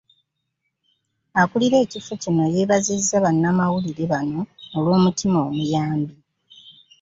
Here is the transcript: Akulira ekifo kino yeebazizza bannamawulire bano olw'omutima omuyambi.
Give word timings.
Akulira 1.41 1.77
ekifo 1.83 2.13
kino 2.21 2.43
yeebazizza 2.53 3.17
bannamawulire 3.25 4.05
bano 4.13 4.39
olw'omutima 4.77 5.37
omuyambi. 5.47 6.15